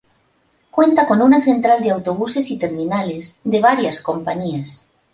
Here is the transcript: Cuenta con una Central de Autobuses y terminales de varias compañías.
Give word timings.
Cuenta 0.71 1.07
con 1.07 1.21
una 1.21 1.41
Central 1.41 1.83
de 1.83 1.91
Autobuses 1.91 2.49
y 2.49 2.57
terminales 2.57 3.39
de 3.43 3.61
varias 3.61 4.01
compañías. 4.01 4.89